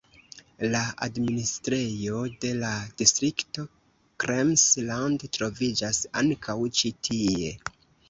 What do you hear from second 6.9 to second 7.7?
tie.